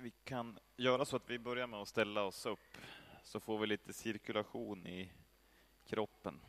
[0.00, 2.78] Vi kan göra så att vi börjar med att ställa oss upp
[3.22, 5.12] så får vi lite cirkulation i
[5.86, 6.40] kroppen.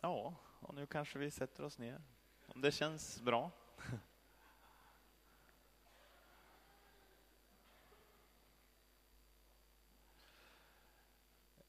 [0.00, 2.02] Ja, och nu kanske vi sätter oss ner.
[2.46, 3.50] Om det känns bra.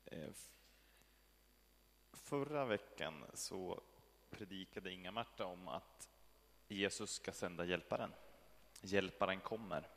[0.05, 0.29] Eh,
[2.31, 3.81] Förra veckan så
[4.29, 6.09] predikade Inga-Marta om att
[6.67, 8.11] Jesus ska sända hjälparen.
[8.81, 9.87] Hjälparen kommer.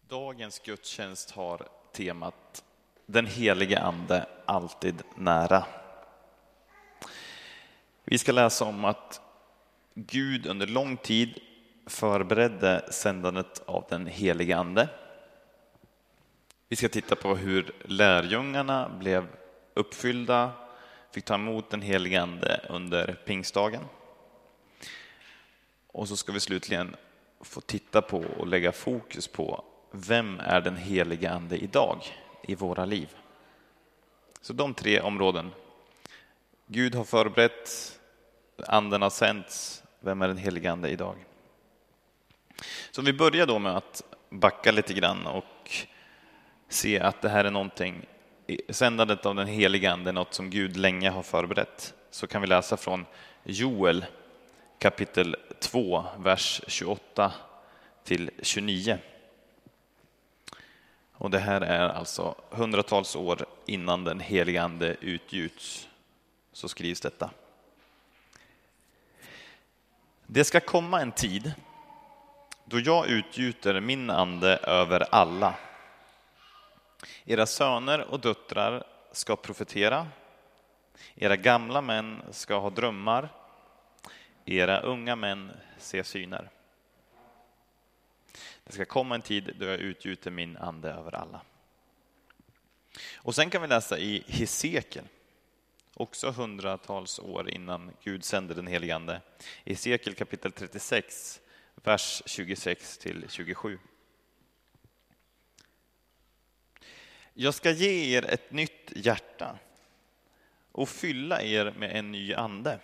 [0.00, 2.64] Dagens gudstjänst har temat
[3.06, 5.66] Den helige Ande alltid nära.
[8.04, 9.20] Vi ska läsa om att
[9.94, 11.40] Gud under lång tid
[11.86, 14.88] förberedde sändandet av den helige Ande.
[16.68, 19.26] Vi ska titta på hur lärjungarna blev
[19.74, 20.67] uppfyllda,
[21.10, 23.82] fick ta emot den helige Ande under pingstdagen.
[25.86, 26.96] Och så ska vi slutligen
[27.40, 32.02] få titta på och lägga fokus på vem är den helige Ande idag
[32.42, 33.16] i våra liv?
[34.40, 35.50] Så de tre områden.
[36.66, 37.98] Gud har förberett,
[38.66, 41.24] Anden har sänts, vem är den helige Ande idag?
[42.90, 45.70] Så vi börjar då med att backa lite grann och
[46.68, 48.06] se att det här är någonting,
[48.68, 51.94] sändandet av den helige Ande är något som Gud länge har förberett.
[52.10, 53.06] Så kan vi läsa från
[53.44, 54.06] Joel
[54.78, 57.32] kapitel 2, vers 28
[58.04, 58.98] till 29.
[61.12, 65.88] Och det här är alltså hundratals år innan den helige Ande utgjuts,
[66.52, 67.30] så skrivs detta.
[70.26, 71.52] Det ska komma en tid
[72.64, 75.54] då jag utgjuter min ande över alla.
[77.24, 80.08] Era söner och döttrar ska profetera,
[81.14, 83.28] era gamla män ska ha drömmar,
[84.44, 86.50] era unga män se syner.
[88.64, 91.40] Det ska komma en tid då jag utgjuter min ande över alla.
[93.16, 95.04] Och sen kan vi läsa i Hesekiel,
[95.94, 99.20] också hundratals år innan Gud sände den helige Ande.
[99.64, 101.40] Hesekiel kapitel 36,
[101.74, 103.78] vers 26 till 27.
[107.40, 109.58] Jag ska ge er ett nytt hjärta
[110.72, 112.80] och fylla er med en ny ande.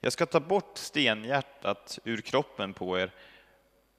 [0.00, 3.14] Jag ska ta bort stenhjärtat ur kroppen på er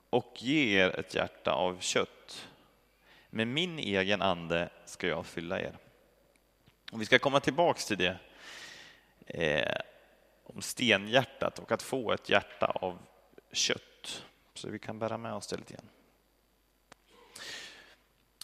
[0.09, 2.47] och ge er ett hjärta av kött.
[3.29, 5.77] Med min egen ande ska jag fylla er.
[6.91, 8.17] Och vi ska komma tillbaks till det
[9.25, 9.81] eh,
[10.43, 12.97] om stenhjärtat och att få ett hjärta av
[13.51, 14.25] kött.
[14.53, 15.89] Så vi kan bära med oss det lite grann.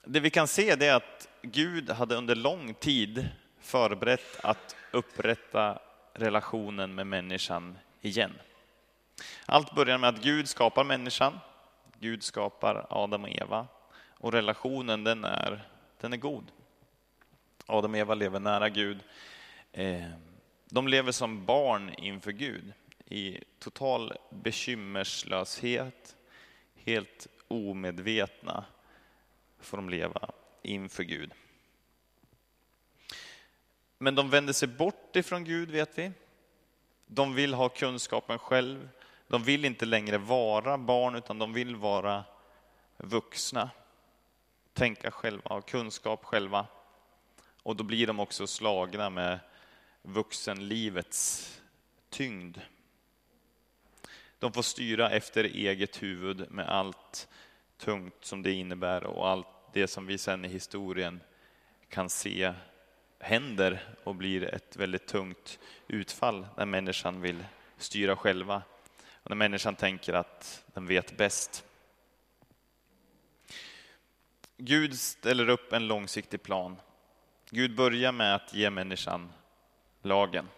[0.05, 5.79] Det vi kan se är att Gud hade under lång tid förberett att upprätta
[6.13, 8.31] relationen med människan igen.
[9.45, 11.39] Allt börjar med att Gud skapar människan.
[11.99, 13.67] Gud skapar Adam och Eva
[14.07, 15.67] och relationen den är,
[16.01, 16.51] den är god.
[17.65, 18.99] Adam och Eva lever nära Gud.
[19.71, 20.09] Eh,
[20.65, 22.73] de lever som barn inför Gud
[23.05, 26.15] i total bekymmerslöshet,
[26.75, 28.65] helt omedvetna
[29.63, 30.31] får de leva
[30.61, 31.33] inför Gud.
[33.97, 36.11] Men de vänder sig bort ifrån Gud, vet vi.
[37.07, 38.89] De vill ha kunskapen själv.
[39.27, 42.23] De vill inte längre vara barn, utan de vill vara
[42.97, 43.69] vuxna.
[44.73, 46.67] Tänka själva, ha kunskap själva.
[47.63, 49.39] Och då blir de också slagna med
[50.01, 51.49] vuxenlivets
[52.09, 52.57] tyngd.
[54.39, 57.27] De får styra efter eget huvud med allt
[57.77, 61.21] tungt som det innebär och allt det som vi sen i historien
[61.89, 62.53] kan se
[63.19, 67.45] händer och blir ett väldigt tungt utfall när människan vill
[67.77, 68.61] styra själva
[69.13, 71.65] och när människan tänker att den vet bäst.
[74.57, 76.75] Gud ställer upp en långsiktig plan.
[77.49, 79.33] Gud börjar med att ge människan
[80.01, 80.49] lagen.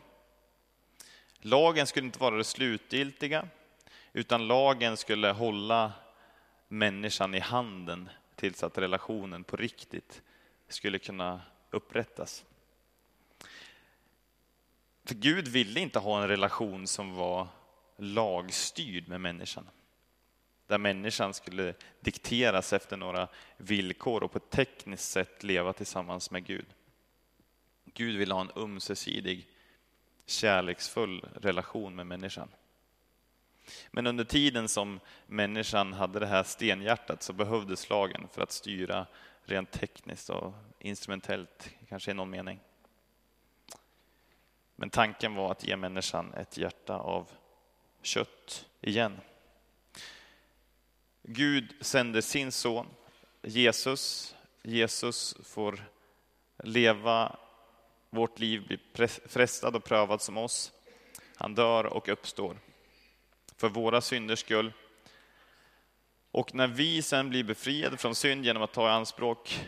[1.40, 3.48] Lagen skulle inte vara det slutgiltiga,
[4.14, 5.92] utan lagen skulle hålla
[6.68, 10.22] människan i handen tills att relationen på riktigt
[10.68, 11.42] skulle kunna
[11.72, 12.46] upprättas.
[15.06, 17.48] För Gud ville inte ha en relation som var
[17.98, 19.70] lagstyrd med människan.
[20.68, 23.28] Där människan skulle dikteras efter några
[23.58, 26.66] villkor och på ett tekniskt sätt leva tillsammans med Gud.
[27.86, 29.48] Gud vill ha en ömsesidig,
[30.26, 32.50] kärleksfull relation med människan.
[33.92, 39.08] Men under tiden som människan hade det här stenhjärtat så behövdes lagen för att styra
[39.44, 42.60] rent tekniskt och instrumentellt, kanske i någon mening.
[44.76, 47.30] Men tanken var att ge människan ett hjärta av
[48.02, 49.22] kött igen.
[51.24, 52.88] Gud sände sin son
[53.42, 54.36] Jesus.
[54.62, 55.90] Jesus får
[56.58, 57.38] leva
[58.10, 60.72] vårt liv, bli frestad och prövad som oss.
[61.36, 62.58] Han dör och uppstår
[63.58, 64.74] för våra synders skull.
[66.32, 69.68] Och när vi sen blir befriade från synd genom att ta i anspråk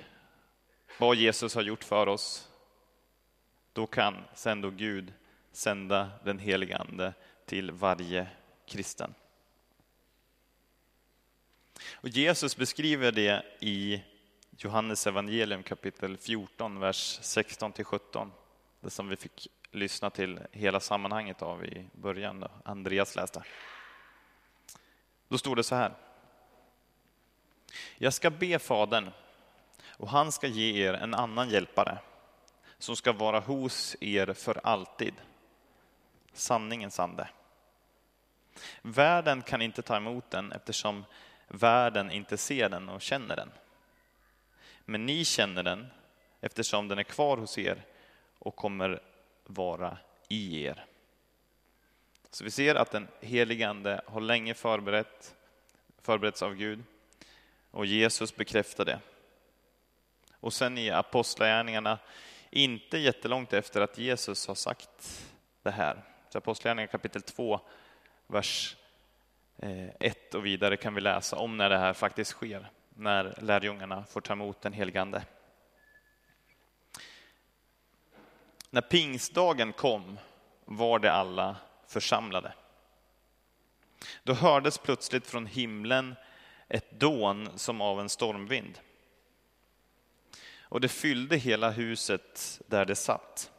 [0.99, 2.49] vad Jesus har gjort för oss,
[3.73, 5.13] då kan sen då Gud
[5.51, 7.13] sända den helige Ande
[7.45, 8.27] till varje
[8.65, 9.13] kristen.
[11.93, 14.03] Och Jesus beskriver det i
[14.57, 18.31] Johannes evangelium kapitel 14, vers 16 till 17.
[18.79, 23.43] Det som vi fick lyssna till hela sammanhanget av i början, då Andreas läste.
[25.27, 25.93] Då står det så här.
[27.97, 29.11] Jag ska be Fadern
[29.87, 31.97] och han ska ge er en annan hjälpare
[32.77, 35.13] som ska vara hos er för alltid.
[36.33, 37.29] Sanningens ande.
[38.81, 41.05] Världen kan inte ta emot den eftersom
[41.47, 43.51] världen inte ser den och känner den.
[44.85, 45.87] Men ni känner den
[46.41, 47.85] eftersom den är kvar hos er
[48.39, 48.99] och kommer
[49.43, 49.97] vara
[50.27, 50.85] i er.
[52.31, 55.35] Så vi ser att den helige Ande har länge förberett,
[56.01, 56.83] förberetts av Gud
[57.71, 58.99] och Jesus bekräftar det.
[60.39, 61.99] Och sen i Apostlagärningarna,
[62.49, 65.25] inte jättelångt efter att Jesus har sagt
[65.63, 67.59] det här, så Apostlagärningarna kapitel 2,
[68.27, 68.75] vers
[69.57, 74.05] eh, 1 och vidare kan vi läsa om när det här faktiskt sker, när lärjungarna
[74.05, 75.23] får ta emot den helige Ande.
[78.69, 80.19] När pingstdagen kom
[80.65, 81.55] var det alla
[81.87, 82.53] församlade.
[84.23, 86.15] Då hördes plötsligt från himlen
[86.67, 88.79] ett dån som av en stormvind.
[90.59, 93.51] Och det fyllde hela huset där det satt.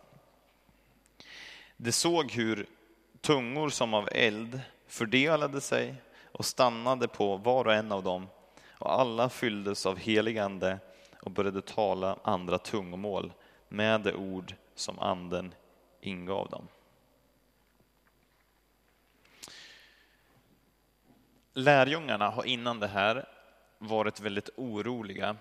[1.76, 2.66] De såg hur
[3.20, 5.94] tungor som av eld fördelade sig
[6.32, 8.26] och stannade på var och en av dem
[8.70, 10.78] och alla fylldes av heligande
[11.22, 13.32] och började tala andra tungomål
[13.69, 15.54] med de ord som anden
[16.00, 16.69] ingav dem.
[21.58, 23.28] Lärjungarna har innan det här
[23.78, 25.37] varit väldigt oroliga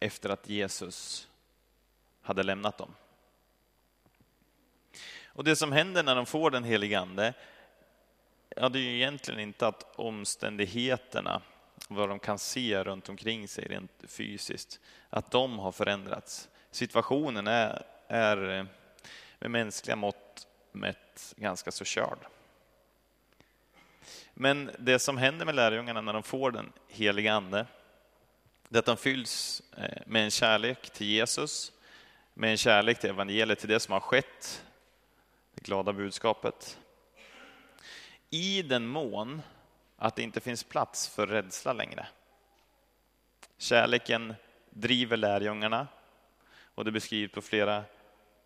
[0.00, 1.28] efter att Jesus
[2.22, 2.94] hade lämnat dem.
[5.26, 7.34] Och det som händer när de får den helige Ande,
[8.56, 11.42] ja det är ju egentligen inte att omständigheterna,
[11.88, 14.80] vad de kan se runt omkring sig rent fysiskt,
[15.10, 16.48] att de har förändrats.
[16.70, 18.64] Situationen är, är eh,
[19.38, 22.18] med mänskliga mått mätt ganska så körd.
[24.40, 27.66] Men det som händer med lärjungarna när de får den heliga Ande,
[28.68, 31.72] det är att de fylls eh, med en kärlek till Jesus,
[32.34, 34.64] med en kärlek till evangeliet, till det som har skett,
[35.54, 36.78] det glada budskapet.
[38.30, 39.42] I den mån
[39.96, 42.06] att det inte finns plats för rädsla längre.
[43.56, 44.34] Kärleken
[44.70, 45.86] driver lärjungarna
[46.74, 47.84] och det beskrivs på flera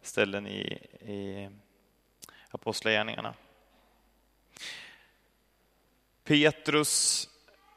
[0.02, 0.62] ställen i,
[1.00, 1.50] i
[2.50, 3.34] Apostlagärningarna.
[6.24, 7.28] Petrus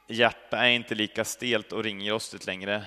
[0.08, 2.86] hjärta är inte lika stelt och ringrostigt längre.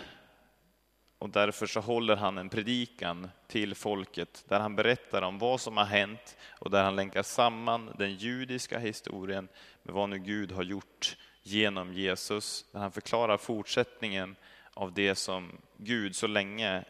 [1.18, 5.76] Och därför så håller han en predikan till folket där han berättar om vad som
[5.76, 9.48] har hänt och där han länkar samman den judiska historien
[9.82, 12.64] med vad nu Gud har gjort genom Jesus.
[12.72, 14.36] Där han förklarar fortsättningen
[14.74, 16.84] av det som Gud så länge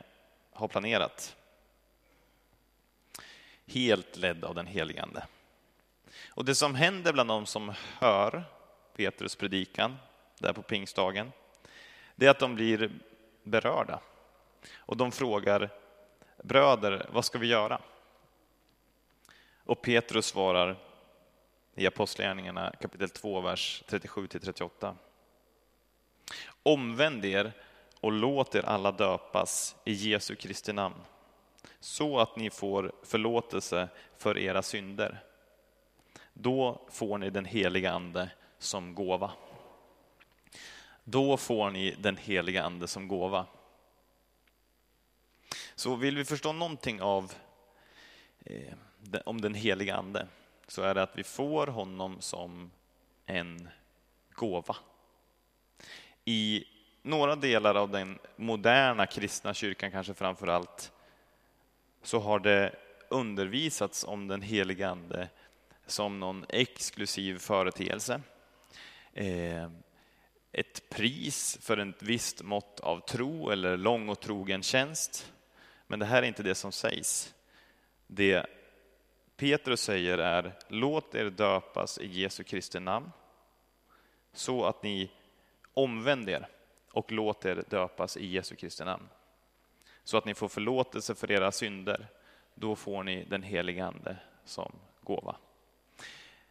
[0.52, 1.36] har planerat.
[3.66, 5.26] Helt ledd av den helige Ande.
[6.28, 8.44] Och det som händer bland de som hör
[8.98, 9.96] Petrus predikan
[10.38, 11.32] där på pingstdagen,
[12.16, 12.90] det är att de blir
[13.42, 14.00] berörda.
[14.76, 15.70] Och de frågar,
[16.42, 17.80] bröder, vad ska vi göra?
[19.64, 20.76] Och Petrus svarar
[21.74, 24.94] i Apostlagärningarna kapitel 2, vers 37-38.
[26.62, 27.52] Omvänd er
[28.00, 31.00] och låt er alla döpas i Jesu Kristi namn,
[31.80, 35.24] så att ni får förlåtelse för era synder.
[36.32, 39.32] Då får ni den heliga Ande som gåva.
[41.04, 43.46] Då får ni den heliga Ande som gåva.
[45.74, 47.32] Så vill vi förstå någonting av
[48.44, 48.74] eh,
[49.24, 50.26] om den heliga Ande
[50.68, 52.70] så är det att vi får honom som
[53.26, 53.68] en
[54.34, 54.76] gåva.
[56.24, 56.64] I
[57.02, 60.92] några delar av den moderna kristna kyrkan, kanske framför allt,
[62.02, 62.74] så har det
[63.08, 65.28] undervisats om den heliga Ande
[65.86, 68.20] som någon exklusiv företeelse.
[69.18, 69.70] Eh,
[70.52, 75.32] ett pris för ett visst mått av tro eller lång och trogen tjänst.
[75.86, 77.34] Men det här är inte det som sägs.
[78.06, 78.46] Det
[79.36, 83.10] Petrus säger är, låt er döpas i Jesu Kristi namn,
[84.32, 85.10] så att ni
[85.74, 86.48] omvänder er
[86.92, 89.08] och låt er döpas i Jesu Kristi namn.
[90.04, 92.06] Så att ni får förlåtelse för era synder,
[92.54, 94.72] då får ni den helige Ande som
[95.02, 95.36] gåva.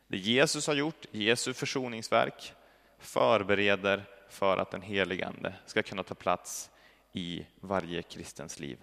[0.07, 2.53] Det Jesus har gjort, Jesu försoningsverk,
[2.99, 6.69] förbereder för att den helige Ande ska kunna ta plats
[7.13, 8.77] i varje kristens liv.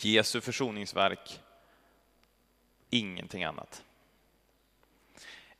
[0.00, 1.40] Jesu försoningsverk,
[2.90, 3.84] ingenting annat.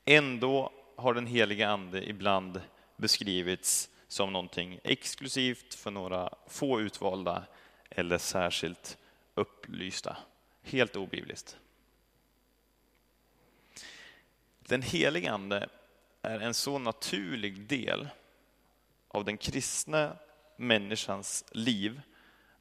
[0.05, 2.61] Ändå har den helige Ande ibland
[2.97, 7.47] beskrivits som någonting exklusivt för några få utvalda
[7.91, 8.99] eller särskilt
[9.35, 10.17] upplysta.
[10.63, 11.59] Helt obibliskt.
[14.61, 15.69] Den helige Ande
[16.25, 18.09] är en så naturlig del
[19.09, 20.17] av den kristna
[20.57, 22.01] människans liv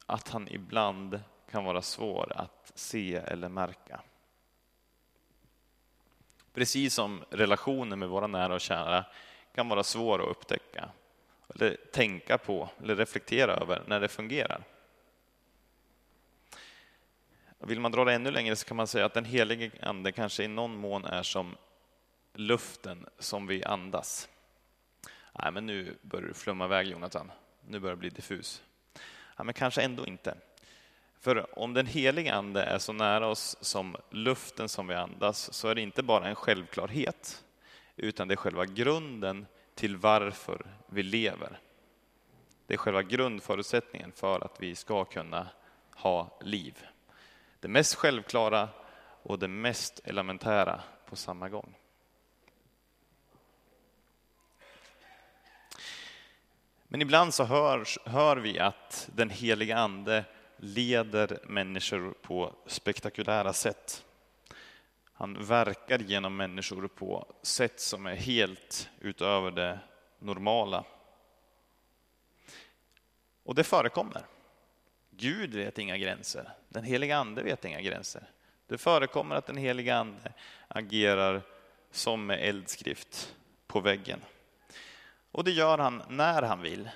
[0.06, 4.00] att han ibland kan vara svår att se eller märka.
[6.54, 9.04] Precis som relationer med våra nära och kära
[9.54, 10.88] kan vara svår att upptäcka,
[11.54, 14.64] eller tänka på eller reflektera över när det fungerar.
[17.58, 20.44] Vill man dra det ännu längre så kan man säga att den helige Ande kanske
[20.44, 21.56] i någon mån är som
[22.34, 24.28] luften som vi andas.
[25.32, 27.30] Nej, men nu börjar du flumma iväg Jonathan.
[27.68, 28.62] Nu börjar det bli diffus.
[29.36, 30.34] Ja, men kanske ändå inte.
[31.20, 35.68] För om den heliga Ande är så nära oss som luften som vi andas så
[35.68, 37.44] är det inte bara en självklarhet
[37.96, 41.58] utan det är själva grunden till varför vi lever.
[42.66, 45.48] Det är själva grundförutsättningen för att vi ska kunna
[45.94, 46.86] ha liv.
[47.60, 48.68] Det mest självklara
[49.22, 51.74] och det mest elementära på samma gång.
[56.94, 60.24] Men ibland så hör, hör vi att den heliga Ande
[60.56, 64.04] leder människor på spektakulära sätt.
[65.12, 69.78] Han verkar genom människor på sätt som är helt utöver det
[70.18, 70.84] normala.
[73.44, 74.26] Och det förekommer.
[75.10, 76.52] Gud vet inga gränser.
[76.68, 78.22] Den heliga Ande vet inga gränser.
[78.66, 80.32] Det förekommer att den heliga Ande
[80.68, 81.42] agerar
[81.90, 83.34] som med eldskrift
[83.66, 84.20] på väggen.
[85.34, 86.90] Och det gör han när han vill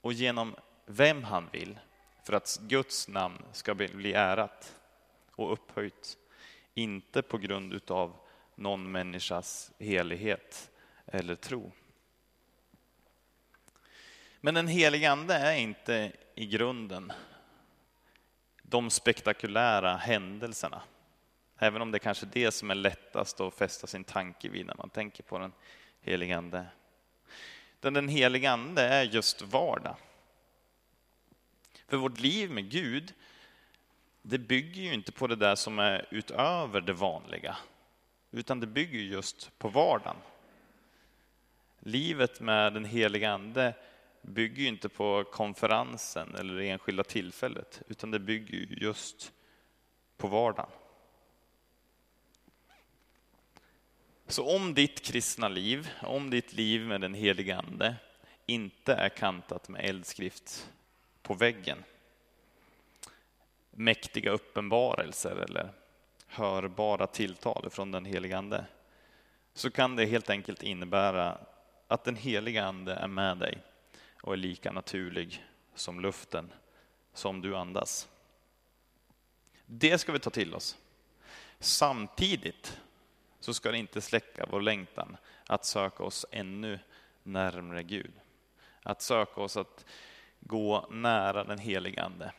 [0.00, 1.78] och genom vem han vill
[2.22, 4.76] för att Guds namn ska bli ärat
[5.30, 6.16] och upphöjt.
[6.74, 8.16] Inte på grund av
[8.54, 10.70] någon människas helighet
[11.06, 11.72] eller tro.
[14.40, 17.12] Men den helige Ande är inte i grunden
[18.62, 20.82] de spektakulära händelserna.
[21.58, 24.76] Även om det kanske är det som är lättast att fästa sin tanke vid när
[24.76, 25.52] man tänker på den
[26.00, 26.66] helige Ande.
[27.92, 29.96] Den helige Ande är just vardag.
[31.86, 33.12] För vårt liv med Gud,
[34.22, 37.56] det bygger ju inte på det där som är utöver det vanliga,
[38.30, 40.16] utan det bygger just på vardagen.
[41.80, 43.74] Livet med den heliga Ande
[44.22, 49.32] bygger ju inte på konferensen eller det enskilda tillfället, utan det bygger ju just
[50.16, 50.70] på vardagen.
[54.26, 57.96] Så om ditt kristna liv, om ditt liv med den helige Ande
[58.46, 60.70] inte är kantat med eldskrift
[61.22, 61.84] på väggen,
[63.70, 65.72] mäktiga uppenbarelser eller
[66.26, 68.64] hörbara tilltal från den helige Ande,
[69.54, 71.38] så kan det helt enkelt innebära
[71.88, 73.58] att den helige Ande är med dig
[74.22, 76.52] och är lika naturlig som luften
[77.14, 78.08] som du andas.
[79.66, 80.76] Det ska vi ta till oss.
[81.58, 82.80] Samtidigt
[83.44, 86.78] så ska det inte släcka vår längtan att söka oss ännu
[87.22, 88.12] närmre Gud.
[88.82, 89.84] Att söka oss att
[90.40, 92.32] gå nära den helige Ande.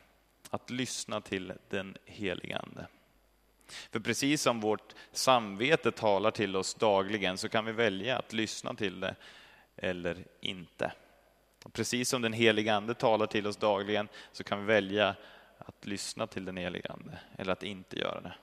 [0.50, 2.88] Att lyssna till den helige Ande.
[3.68, 8.74] För precis som vårt samvete talar till oss dagligen så kan vi välja att lyssna
[8.74, 9.16] till det
[9.76, 10.92] eller inte.
[11.64, 15.16] Och precis som den helige Ande talar till oss dagligen så kan vi välja
[15.58, 18.34] att lyssna till den helige Ande eller att inte göra det.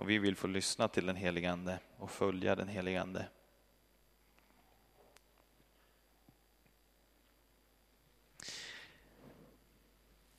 [0.00, 3.28] Och vi vill få lyssna till den helige Ande och följa den helige Ande.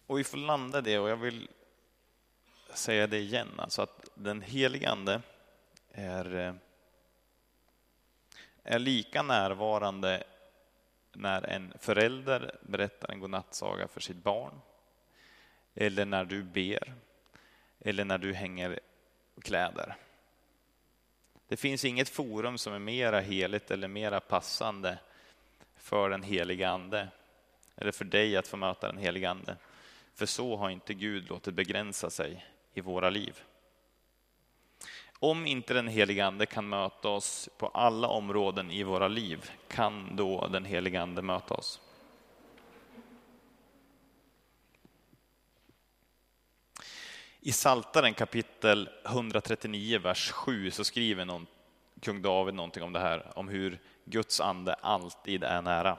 [0.08, 1.50] Och vi får landa det och jag vill
[2.74, 5.22] säga det igen, alltså att den helige Ande
[5.92, 6.54] är, eh,
[8.64, 10.24] är lika närvarande
[11.14, 14.62] när en förälder berättar en godnattsaga för sitt barn,
[15.74, 16.94] eller när du ber,
[17.80, 18.80] eller när du hänger
[19.42, 19.96] kläder.
[21.48, 24.98] Det finns inget forum som är mera heligt eller mera passande
[25.78, 27.08] för den heliga Ande,
[27.76, 29.56] eller för dig att få möta den heliga Ande.
[30.16, 33.42] För så har inte Gud låtit begränsa sig i våra liv.
[35.20, 40.16] Om inte den helige Ande kan möta oss på alla områden i våra liv, kan
[40.16, 41.81] då den helige Ande möta oss?
[47.44, 51.48] I Saltaren kapitel 139, vers 7 så skriver någon,
[52.02, 55.98] kung David någonting om det här, om hur Guds ande alltid är nära.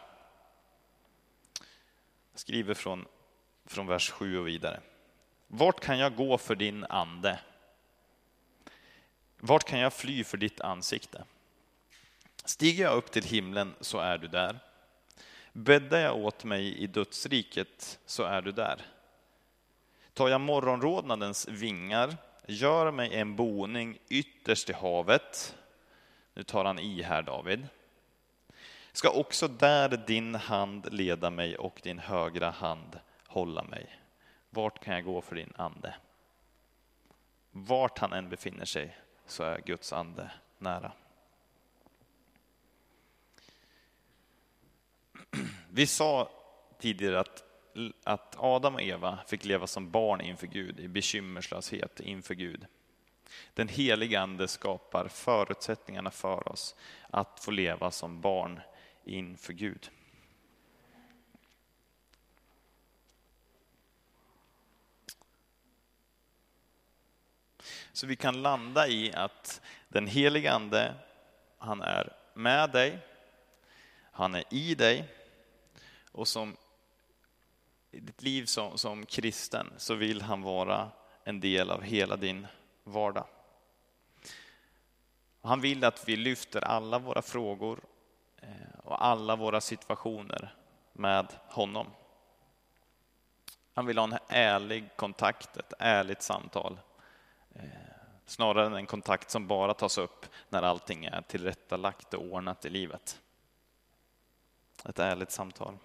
[2.32, 3.06] Jag skriver från,
[3.66, 4.80] från vers 7 och vidare.
[5.46, 7.40] Vart kan jag gå för din ande?
[9.38, 11.24] Vart kan jag fly för ditt ansikte?
[12.44, 14.58] Stiger jag upp till himlen så är du där.
[15.52, 18.82] Bäddar jag åt mig i dödsriket så är du där.
[20.14, 22.16] Tar jag morgonrodnadens vingar,
[22.46, 25.56] gör mig en boning ytterst i havet.
[26.34, 27.68] Nu tar han i här David.
[28.92, 34.00] Ska också där din hand leda mig och din högra hand hålla mig.
[34.50, 35.94] Vart kan jag gå för din ande?
[37.50, 40.92] Vart han än befinner sig så är Guds ande nära.
[45.70, 46.30] Vi sa
[46.78, 47.44] tidigare att,
[48.04, 52.66] att Adam och Eva fick leva som barn inför Gud, i bekymmerslöshet inför Gud.
[53.54, 56.74] Den heliga Ande skapar förutsättningarna för oss
[57.10, 58.60] att få leva som barn
[59.04, 59.90] inför Gud.
[67.92, 70.94] Så vi kan landa i att den helige Ande,
[71.58, 72.98] han är med dig,
[74.12, 75.08] han är i dig
[76.12, 76.56] och som
[77.92, 80.90] i ditt liv som, som kristen så vill han vara
[81.24, 82.46] en del av hela din
[82.84, 83.26] vardag.
[85.42, 87.80] Han vill att vi lyfter alla våra frågor
[88.36, 90.54] eh, och alla våra situationer
[90.92, 91.86] med honom.
[93.74, 96.80] Han vill ha en ärlig kontakt, ett ärligt samtal
[97.54, 97.62] eh,
[98.26, 102.70] snarare än en kontakt som bara tas upp när allting är tillrättalagt och ordnat i
[102.70, 103.20] livet.
[104.84, 105.78] Ett ärligt samtal.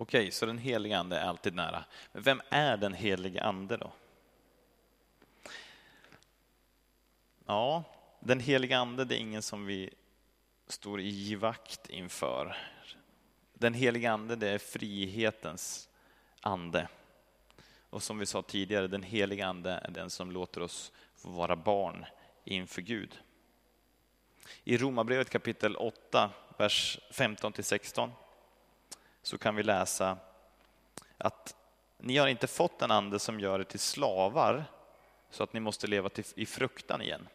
[0.00, 1.84] Okej, så den helige Ande är alltid nära.
[2.12, 3.92] Men vem är den helige Ande då?
[7.46, 7.84] Ja,
[8.20, 9.90] den helige Ande det är ingen som vi
[10.66, 12.56] står i givakt inför.
[13.54, 15.88] Den helige Ande det är frihetens
[16.40, 16.88] ande.
[17.90, 21.56] Och som vi sa tidigare, den helige ande är den som låter oss få vara
[21.56, 22.06] barn
[22.44, 23.18] inför Gud.
[24.64, 28.12] I Romarbrevet kapitel 8, vers 15 till 16,
[29.22, 30.18] så kan vi läsa
[31.18, 31.56] att
[31.98, 34.64] ni har inte fått en ande som gör er till slavar
[35.30, 37.28] så att ni måste leva i fruktan igen.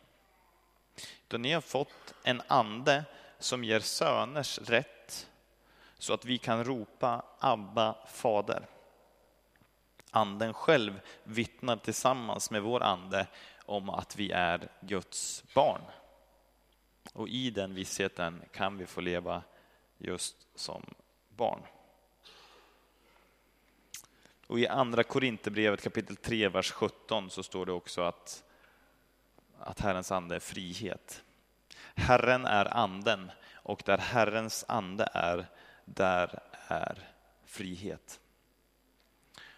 [1.28, 3.04] Utan ni har fått en ande
[3.40, 5.30] som ger söners rätt
[5.98, 8.68] så att vi kan ropa Abba, Fader.
[10.12, 13.28] Anden själv vittnar tillsammans med vår ande
[13.66, 15.82] om att vi är Guds barn.
[17.14, 19.44] Och i den vissheten kan vi få leva
[19.98, 20.94] just som
[21.30, 21.60] barn.
[24.48, 28.44] Och i andra Korinthierbrevet kapitel 3, vers 17 så står det också att,
[29.60, 31.24] att Herrens ande är frihet.
[31.96, 35.46] Herren är anden och där Herrens ande är,
[35.86, 36.98] där är
[37.46, 38.20] frihet.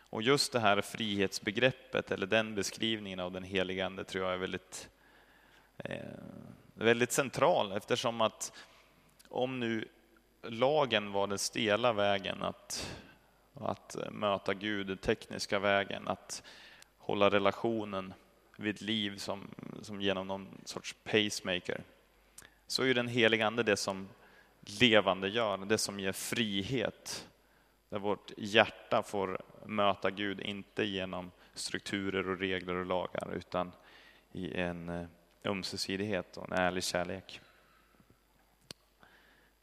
[0.10, 4.38] Och just det här frihetsbegreppet, eller den beskrivningen av den helige Ande, tror jag är
[4.38, 4.89] väldigt,
[5.78, 6.06] eh,
[6.73, 8.54] väldigt central eftersom att
[9.30, 9.88] om nu
[10.41, 12.97] lagen var den stela vägen att,
[13.62, 16.43] att eh, möta Gud, den tekniska vägen, att
[16.98, 18.13] hålla relationen
[18.58, 19.48] vid liv som,
[19.82, 21.82] som genom någon sorts pacemaker,
[22.67, 24.08] så är den helige Ande det som
[24.80, 27.28] levande gör, det som ger frihet
[27.89, 33.72] där vårt hjärta får möta Gud, inte genom strukturer och regler och lagar, utan
[34.32, 35.08] i en eh,
[35.43, 37.41] ömsesidighet och en ärlig kärlek.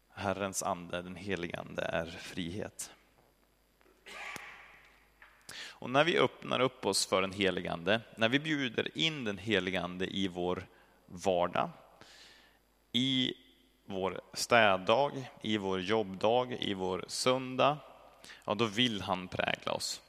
[0.09, 2.91] Herrens ande, den helige ande, är frihet.
[5.57, 9.39] Och när vi öppnar upp oss för den helige ande, när vi bjuder in den
[9.39, 10.67] helige ande i vår
[11.07, 11.71] vardag,
[12.93, 13.35] i
[13.87, 17.79] vår städdag, i vår jobbdag, i vår söndag,
[18.45, 20.01] ja då vill han prägla oss.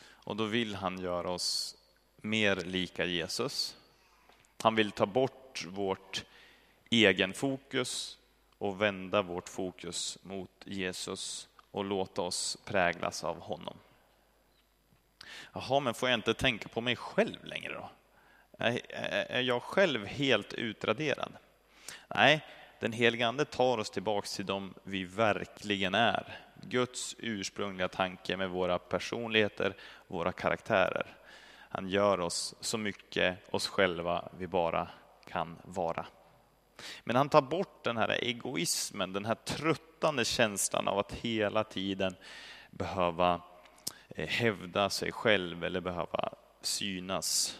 [0.00, 1.76] Och då vill han göra oss
[2.16, 3.76] mer lika Jesus.
[4.62, 6.24] Han vill ta bort vårt
[6.90, 8.18] egen fokus
[8.58, 13.76] och vända vårt fokus mot Jesus och låta oss präglas av honom.
[15.52, 17.90] Jaha, men får jag inte tänka på mig själv längre då?
[18.58, 21.32] Är jag själv helt utraderad?
[22.08, 22.44] Nej,
[22.80, 28.50] den helige Ande tar oss tillbaks till dem vi verkligen är Guds ursprungliga tanke med
[28.50, 31.06] våra personligheter, våra karaktärer.
[31.70, 34.88] Han gör oss så mycket oss själva vi bara
[35.28, 36.06] kan vara.
[37.04, 42.16] Men han tar bort den här egoismen, den här tröttande känslan av att hela tiden
[42.70, 43.40] behöva
[44.14, 47.58] Eh, hävda sig själv eller behöva synas.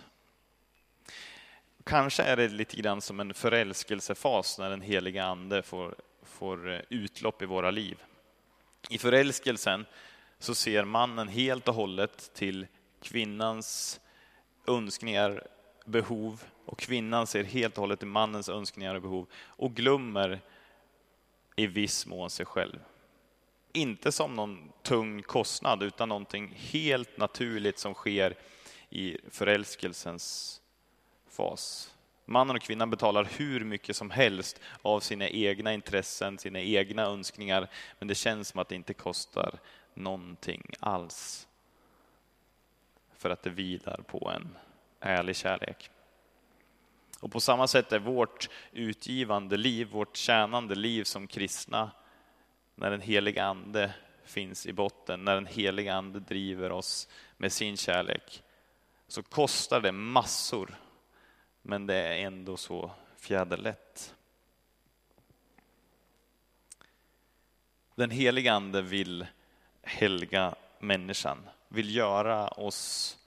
[1.85, 6.81] Kanske är det lite grann som en förälskelsefas när den heliga ande får, får eh,
[6.89, 8.03] utlopp i våra liv.
[8.91, 9.87] I förälskelsen
[10.39, 12.67] så ser mannen helt och hållet till
[13.03, 14.01] kvinnans
[14.67, 15.47] önskningar,
[15.85, 20.41] behov och kvinnan ser helt och hållet till mannens önskningar och behov och glömmer
[21.57, 22.79] i viss mån sig själv.
[23.73, 28.37] Inte som någon tung kostnad utan någonting helt naturligt som sker
[28.91, 30.61] i förälskelsens
[31.31, 31.95] fas.
[32.25, 37.71] Mannen och kvinnan betalar hur mycket som helst av sina egna intressen, sina egna önskningar,
[37.99, 39.59] men det känns som att det inte kostar
[39.95, 41.49] någonting alls.
[43.17, 44.57] För att det vilar på en
[45.01, 45.91] ärlig kärlek.
[47.21, 51.91] Och på samma sätt är vårt utgivande liv, vårt tjänande liv som kristna,
[52.79, 53.93] när den heliga Ande
[54.25, 58.43] finns i botten, när den heliga Ande driver oss med sin kärlek,
[59.09, 60.75] så kostar det massor,
[61.63, 64.15] men det är ändå så fjäderlätt.
[67.95, 69.27] Den heliga Ande vill
[69.83, 71.39] helga människan,
[71.69, 73.19] vill göra oss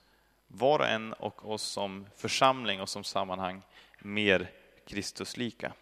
[0.47, 3.61] var och en och oss som församling och som sammanhang
[3.99, 4.51] mer
[4.85, 5.73] Kristuslika.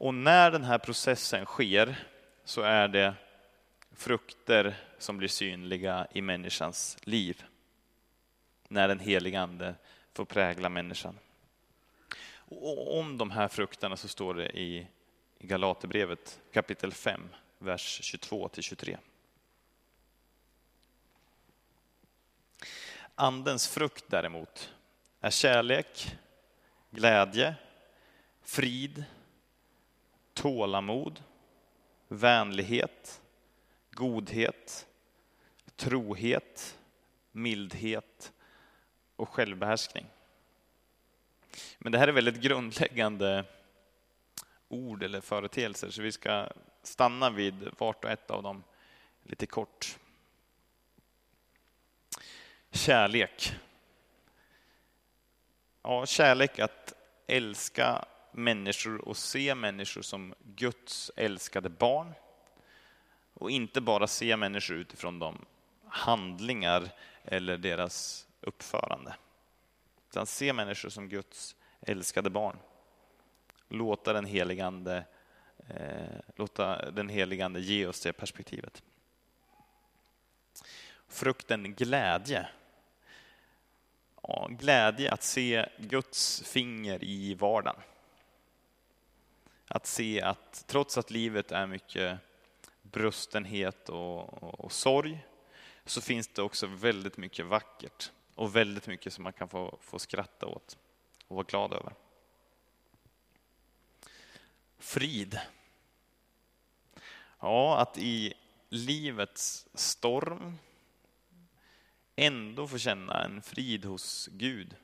[0.00, 1.96] Och när den här processen sker
[2.44, 3.14] så är det
[3.92, 7.44] frukter som blir synliga i människans liv.
[8.68, 9.74] När den helige Ande
[10.14, 11.18] får prägla människan.
[12.32, 14.86] Och om de här frukterna så står det i
[15.38, 18.98] Galaterbrevet kapitel 5, vers 22 till 23.
[23.14, 24.74] Andens frukt däremot
[25.20, 26.16] är kärlek,
[26.90, 27.54] glädje,
[28.42, 29.04] frid,
[30.40, 31.22] tålamod,
[32.08, 33.22] vänlighet,
[33.90, 34.86] godhet,
[35.76, 36.78] trohet,
[37.32, 38.32] mildhet
[39.16, 40.06] och självbehärskning.
[41.78, 43.44] Men det här är väldigt grundläggande
[44.68, 46.48] ord eller företeelser, så vi ska
[46.82, 48.62] stanna vid vart och ett av dem
[49.22, 49.98] lite kort.
[52.70, 53.52] Kärlek.
[55.82, 56.94] Ja, kärlek att
[57.26, 62.14] älska människor och se människor som Guds älskade barn.
[63.34, 65.44] Och inte bara se människor utifrån de
[65.86, 66.88] handlingar
[67.24, 69.16] eller deras uppförande.
[70.10, 72.56] Utan se människor som Guds älskade barn.
[73.68, 75.04] Låta den heligande,
[75.68, 78.82] eh, låta den heligande ge oss det perspektivet.
[81.08, 82.48] Frukten glädje
[84.30, 87.80] ja, glädje att se Guds finger i vardagen.
[89.72, 92.18] Att se att trots att livet är mycket
[92.82, 95.26] brustenhet och, och, och sorg,
[95.84, 99.98] så finns det också väldigt mycket vackert och väldigt mycket som man kan få, få
[99.98, 100.78] skratta åt
[101.26, 101.92] och vara glad över.
[104.78, 105.40] Frid.
[107.40, 108.34] Ja, att i
[108.68, 110.58] livets storm
[112.16, 114.76] ändå få känna en frid hos Gud.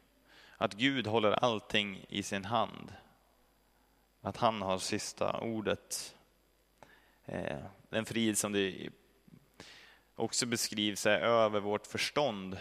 [0.57, 2.93] Att Gud håller allting i sin hand.
[4.27, 6.17] Att han har sista ordet.
[7.25, 8.89] Den en frid som det
[10.15, 12.59] också beskrivs är över vårt förstånd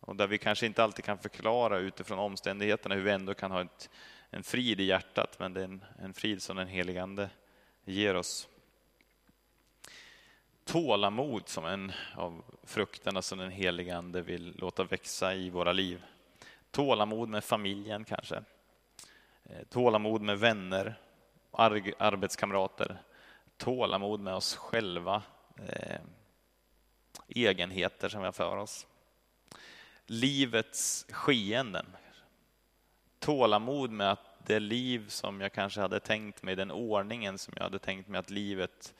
[0.00, 3.62] och där vi kanske inte alltid kan förklara utifrån omständigheterna hur vi ändå kan ha
[3.62, 3.90] ett,
[4.30, 7.30] en frid i hjärtat, men det är en, en frid som den helige Ande
[7.84, 8.48] ger oss
[10.64, 16.04] tålamod som en av frukterna som den helige Ande vill låta växa i våra liv.
[16.70, 18.44] Tålamod med familjen kanske.
[19.50, 20.94] Eh, tålamod med vänner,
[21.98, 23.02] arbetskamrater.
[23.56, 25.22] Tålamod med oss själva.
[25.68, 26.00] Eh,
[27.28, 28.86] egenheter som vi har för oss.
[30.06, 31.86] Livets skeenden.
[33.18, 37.62] Tålamod med att det liv som jag kanske hade tänkt mig, den ordningen som jag
[37.62, 38.94] hade tänkt mig att livet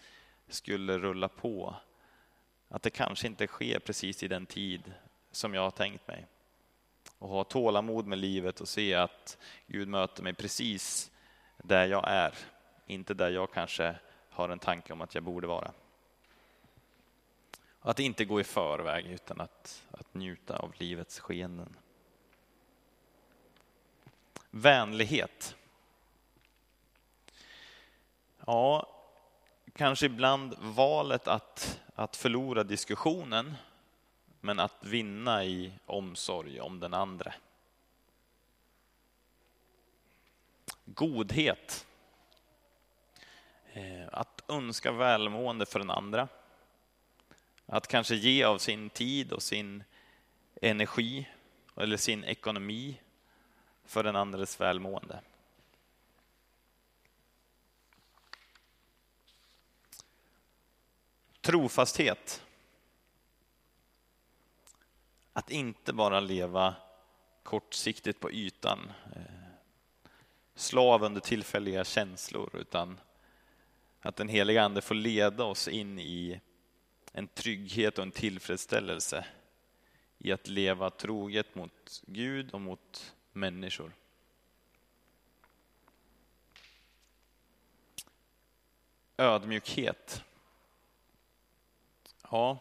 [0.49, 1.77] skulle rulla på.
[2.69, 4.93] Att det kanske inte sker precis i den tid
[5.31, 6.27] som jag har tänkt mig.
[7.25, 11.11] Och ha tålamod med livet och se att Gud möter mig precis
[11.57, 12.35] där jag är,
[12.87, 13.95] inte där jag kanske
[14.31, 15.73] har en tanke om att jag borde vara.
[17.81, 21.77] Att inte gå i förväg utan att, att njuta av livets skeenden.
[24.51, 25.57] Vänlighet.
[28.47, 28.89] Ja,
[29.77, 33.55] Kanske ibland valet att, att förlora diskussionen,
[34.45, 37.35] men att vinna i omsorg om den andra.
[40.85, 41.87] Godhet.
[43.73, 46.29] Eh, att önska välmående för den andra.
[47.67, 49.85] Att kanske ge av sin tid och sin
[50.63, 51.29] energi
[51.77, 53.01] eller sin ekonomi
[53.85, 55.21] för den andres välmående.
[61.41, 62.45] Trofasthet.
[65.37, 66.75] Att inte bara leva
[67.42, 69.23] kortsiktigt på ytan, eh,
[70.55, 73.01] slav under tillfälliga känslor, utan
[74.01, 76.40] att den heliga Ande får leda oss in i
[77.12, 79.27] en trygghet och en tillfredsställelse
[80.18, 83.92] i att leva troget mot Gud och mot människor.
[89.16, 90.25] Ödmjukhet.
[92.31, 92.59] Ja,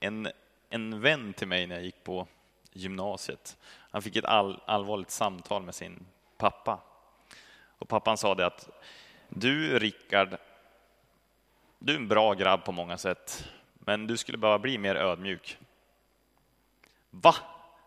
[0.00, 0.28] en,
[0.70, 2.26] en vän till mig när jag gick på
[2.72, 3.56] gymnasiet,
[3.90, 6.06] han fick ett all, allvarligt samtal med sin
[6.36, 6.80] pappa.
[7.78, 8.68] Och pappan sa det att
[9.28, 10.36] du Rickard,
[11.78, 15.58] du är en bra grabb på många sätt, men du skulle behöva bli mer ödmjuk.
[17.10, 17.34] Va?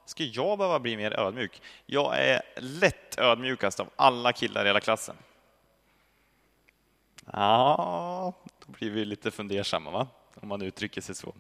[0.06, 1.62] Ska jag behöva bli mer ödmjuk?
[1.86, 5.16] Jag är lätt ödmjukast av alla killar i hela klassen.
[7.26, 8.34] Ja,
[8.66, 10.08] då blir vi lite fundersamma, va?
[10.36, 11.34] om man uttrycker sig så.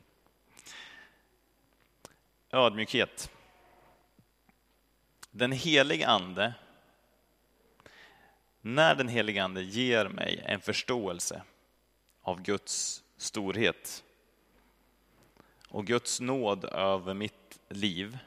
[2.53, 3.31] Ödmjukhet.
[5.31, 6.53] Den helige Ande,
[8.61, 11.43] när den helige Ande ger mig en förståelse
[12.21, 14.03] av Guds storhet
[15.67, 18.17] och Guds nåd över mitt liv,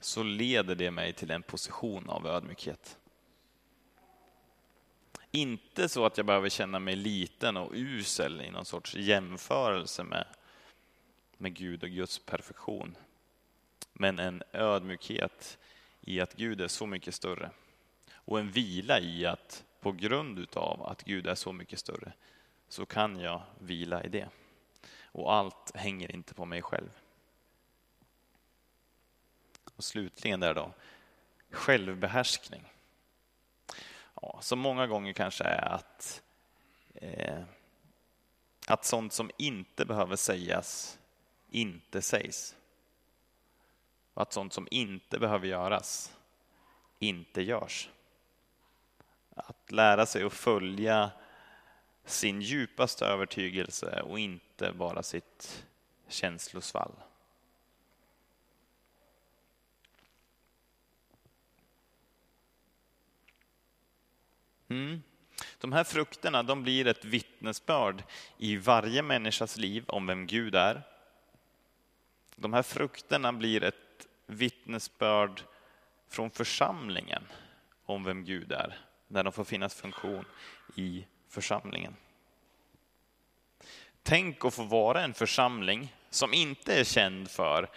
[0.00, 2.98] så leder det mig till en position av ödmjukhet.
[5.30, 10.26] Inte så att jag behöver känna mig liten och usel i någon sorts jämförelse med,
[11.36, 12.96] med Gud och Guds perfektion.
[13.98, 15.58] Men en ödmjukhet
[16.00, 17.50] i att Gud är så mycket större.
[18.14, 22.12] Och en vila i att på grund utav att Gud är så mycket större
[22.68, 24.28] så kan jag vila i det.
[25.02, 26.90] Och allt hänger inte på mig själv.
[29.76, 30.72] Och slutligen där då,
[31.50, 32.64] självbehärskning
[34.22, 36.22] ja, som många gånger kanske är att,
[36.94, 37.42] eh,
[38.66, 40.98] att sånt som inte behöver sägas
[41.50, 42.56] inte sägs.
[44.16, 46.16] Och att sånt som inte behöver göras
[46.98, 47.90] inte görs.
[49.34, 51.10] Att lära sig att följa
[52.04, 55.66] sin djupaste övertygelse och inte bara sitt
[56.08, 56.92] känslosvall.
[64.68, 65.02] Mm.
[65.60, 68.04] De här frukterna de blir ett vittnesbörd
[68.38, 70.82] i varje människas liv om vem Gud är.
[72.36, 73.85] De här frukterna blir ett
[74.26, 75.42] vittnesbörd
[76.08, 77.22] från församlingen
[77.84, 80.24] om vem Gud är, när de får finnas funktion
[80.74, 81.96] i församlingen.
[84.02, 87.70] Tänk att få vara en församling som inte är känd för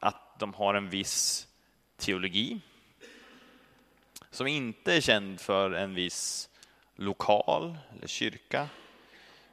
[0.00, 1.48] att de har en viss
[1.96, 2.60] teologi,
[4.30, 6.50] som inte är känd för en viss
[6.96, 8.68] lokal eller kyrka,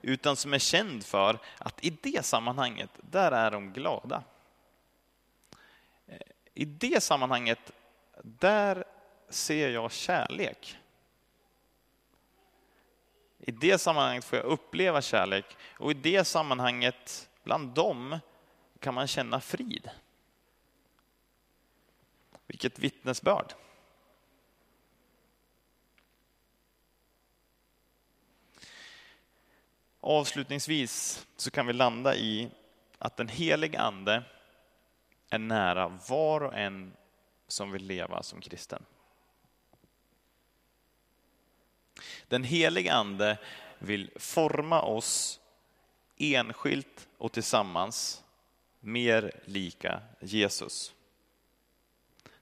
[0.02, 4.24] utan som är känd för att i det sammanhanget, där är de glada.
[6.62, 7.72] I det sammanhanget,
[8.24, 8.84] där
[9.30, 10.78] ser jag kärlek.
[13.40, 15.46] I det sammanhanget får jag uppleva kärlek
[15.78, 18.20] och i det sammanhanget, bland dem,
[18.80, 19.90] kan man känna frid.
[22.48, 23.54] Vilket vittnesbörd.
[30.00, 32.52] Avslutningsvis så kan vi landa i
[32.98, 34.24] att den helige Ande
[35.32, 36.94] är nära var och en
[37.48, 38.86] som vill leva som kristen.
[42.28, 43.38] Den helige Ande
[43.80, 45.40] vill forma oss
[46.18, 48.24] enskilt och tillsammans
[48.80, 50.94] mer lika Jesus.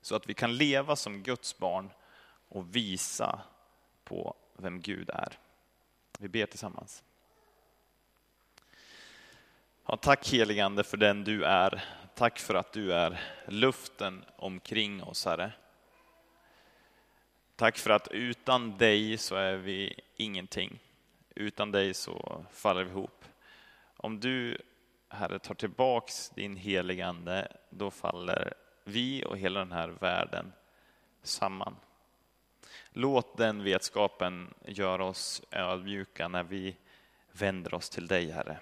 [0.02, 1.90] Så att vi kan leva som Guds barn
[2.50, 3.42] och visa
[4.04, 5.38] på vem Gud är.
[6.20, 7.04] Vi ber tillsammans.
[9.86, 11.84] Ja, tack heligande för den du är.
[12.20, 15.52] Tack för att du är luften omkring oss, Herre.
[17.56, 20.80] Tack för att utan dig så är vi ingenting.
[21.36, 23.26] Utan dig så faller vi ihop.
[23.98, 24.58] Om du,
[25.10, 28.54] Herre, tar tillbaks din heligande, då faller
[28.84, 30.54] vi och hela den här världen
[31.24, 31.76] samman.
[32.90, 36.78] Låt den vetskapen göra oss ödmjuka när vi
[37.32, 38.60] vänder oss till dig, Herre.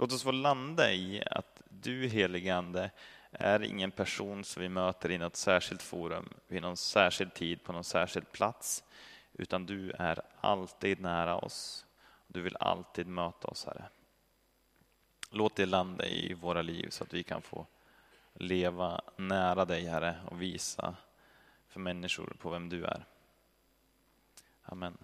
[0.00, 2.90] Låt oss få landa i att du, helige Ande,
[3.30, 7.72] är ingen person som vi möter i något särskilt forum, vid någon särskild tid, på
[7.72, 8.84] någon särskild plats,
[9.32, 11.86] utan du är alltid nära oss.
[12.26, 13.84] Du vill alltid möta oss, Herre.
[15.30, 17.66] Låt det landa i våra liv så att vi kan få
[18.34, 20.96] leva nära dig, Herre, och visa
[21.68, 23.04] för människor på vem du är.
[24.62, 24.98] Amen.